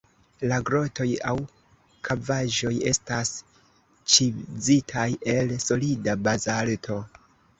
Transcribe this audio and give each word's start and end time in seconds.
La 0.51 0.57
grotoj 0.67 1.05
aŭ 1.31 1.33
kavaĵoj 2.07 2.71
estas 2.93 3.33
ĉizitaj 4.15 5.05
el 5.35 5.53
solida 5.67 6.19
bazalto. 6.29 6.99